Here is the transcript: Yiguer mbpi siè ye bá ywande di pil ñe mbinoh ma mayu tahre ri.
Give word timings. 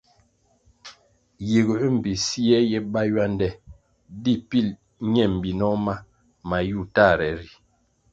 Yiguer 1.49 1.81
mbpi 1.95 2.11
siè 2.25 2.57
ye 2.71 2.79
bá 2.91 3.01
ywande 3.09 3.47
di 4.21 4.33
pil 4.49 4.67
ñe 5.11 5.23
mbinoh 5.35 5.77
ma 5.85 5.93
mayu 6.49 6.79
tahre 6.95 7.29
ri. 7.39 7.49